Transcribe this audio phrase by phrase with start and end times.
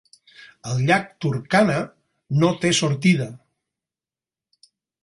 [0.69, 1.77] El llac Turkana
[2.45, 3.31] no té sortida.